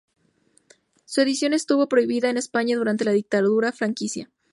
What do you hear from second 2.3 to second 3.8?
en España durante la dictadura